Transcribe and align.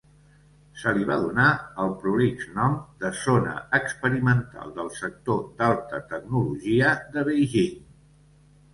Se 0.83 0.93
li 0.95 1.03
va 1.09 1.17
donar 1.25 1.49
el 1.83 1.93
prolix 2.05 2.47
nom 2.55 2.79
de 3.05 3.13
Zona 3.25 3.55
Experimental 3.81 4.75
del 4.81 4.93
Sector 4.99 5.47
d'Alta 5.63 6.05
Tecnologia 6.11 6.99
de 7.17 7.31
Beijing 7.33 7.83